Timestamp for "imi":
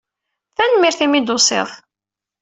1.05-1.17